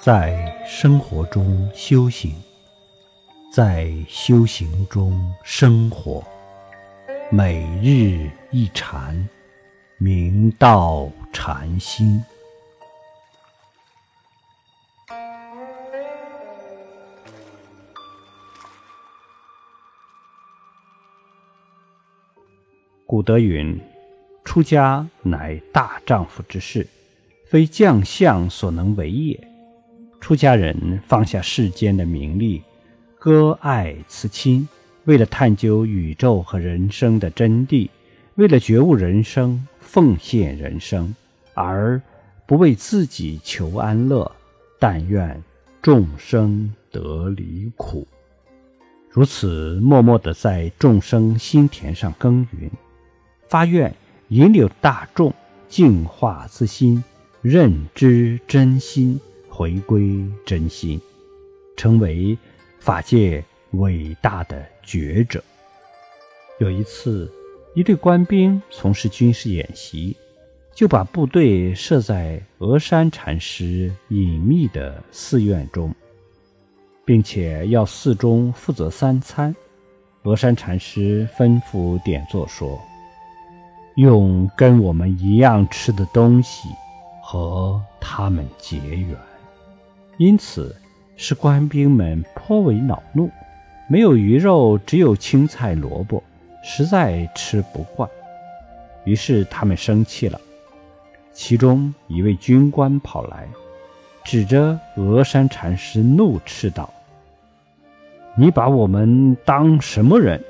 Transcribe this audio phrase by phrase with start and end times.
[0.00, 2.32] 在生活中修行，
[3.52, 6.24] 在修行中生活，
[7.32, 9.28] 每日一禅，
[9.98, 12.22] 明道禅心。
[23.04, 23.78] 古德云
[24.44, 26.86] ：“出家乃大丈夫之事，
[27.46, 29.36] 非将相所能为也。”
[30.20, 32.62] 出家人放下世间的名利，
[33.18, 34.68] 割爱辞亲，
[35.04, 37.88] 为了探究宇宙和人生的真谛，
[38.34, 41.14] 为了觉悟人生、奉献人生，
[41.54, 42.00] 而
[42.46, 44.30] 不为自己求安乐，
[44.78, 45.42] 但愿
[45.80, 48.06] 众生得离苦。
[49.10, 52.70] 如此默默地在众生心田上耕耘，
[53.48, 53.94] 发愿
[54.28, 55.32] 引领大众
[55.68, 57.02] 净化自心，
[57.40, 59.18] 认知真心。
[59.58, 61.00] 回归真心，
[61.76, 62.38] 成为
[62.78, 63.42] 法界
[63.72, 65.42] 伟大的觉者。
[66.60, 67.28] 有一次，
[67.74, 70.16] 一队官兵从事军事演习，
[70.72, 75.92] 就把部队设在峨山禅师隐秘的寺院中，
[77.04, 79.52] 并且要寺中负责三餐。
[80.22, 82.80] 峨山禅师吩咐点座说
[83.98, 86.68] ：“用跟我们一样吃的东西，
[87.24, 89.16] 和他们结缘。”
[90.18, 90.74] 因此，
[91.16, 93.30] 使官兵们颇为恼怒。
[93.88, 96.22] 没有鱼肉，只有青菜萝卜，
[96.62, 98.08] 实在吃不惯。
[99.04, 100.38] 于是他们生气了。
[101.32, 103.48] 其中一位军官跑来，
[104.24, 106.92] 指着峨山禅师怒斥道
[108.36, 110.42] ：“你把我们当什么人？”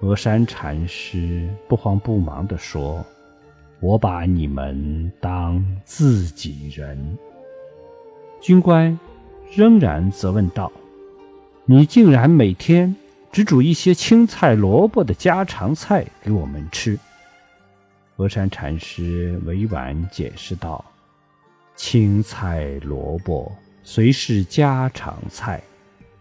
[0.00, 3.04] 峨山禅师不慌不忙地说
[3.80, 7.18] ：“我把你们当自己人。”
[8.46, 8.96] 军官
[9.56, 10.70] 仍然责问道
[11.66, 12.94] ：“你竟然每天
[13.32, 16.96] 只煮一些青菜萝卜的家常菜给我们吃？”
[18.16, 20.84] 峨山禅师委婉解释道
[21.74, 23.50] ：“青菜萝卜
[23.82, 25.60] 虽是家常菜，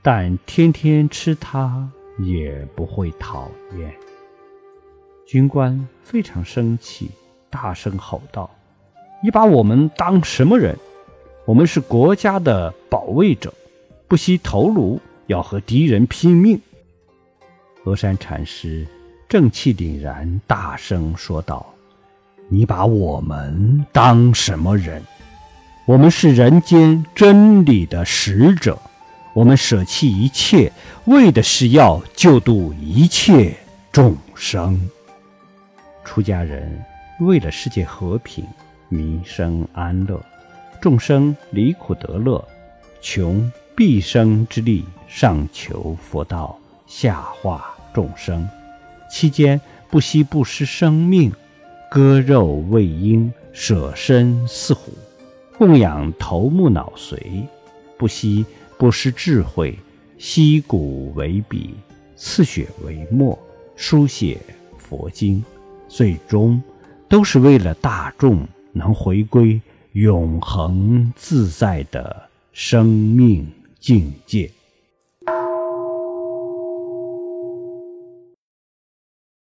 [0.00, 1.86] 但天天吃它
[2.18, 3.94] 也不会讨厌。”
[5.28, 7.10] 军官非常生气，
[7.50, 8.48] 大声吼道
[9.22, 10.74] ：“你把我们当什么人？”
[11.46, 13.52] 我们是国家的保卫者，
[14.08, 16.58] 不惜头颅要和敌人拼命。
[17.84, 18.86] 峨山禅师
[19.28, 21.66] 正气凛然，大声说道
[22.48, 25.02] ：“你把我们当什么人？
[25.84, 28.78] 我们是人间真理的使者，
[29.34, 30.72] 我们舍弃一切，
[31.04, 33.54] 为的是要救度一切
[33.92, 34.80] 众生。
[36.06, 36.82] 出家人
[37.20, 38.46] 为了世界和平、
[38.88, 40.18] 民生安乐。”
[40.84, 42.46] 众生离苦得乐，
[43.00, 48.46] 穷毕生之力上求佛道，下化众生，
[49.10, 49.58] 期间
[49.88, 51.32] 不惜不失生命，
[51.90, 54.92] 割肉喂鹰，舍身饲虎，
[55.56, 57.16] 供养头目脑髓，
[57.96, 58.44] 不惜
[58.76, 59.74] 不失智慧，
[60.18, 61.72] 吸骨为笔，
[62.14, 63.38] 刺血为墨，
[63.74, 64.38] 书写
[64.76, 65.42] 佛经，
[65.88, 66.62] 最终
[67.08, 69.58] 都是为了大众能回归。
[69.94, 73.46] 永恒自在的生命
[73.78, 74.50] 境界。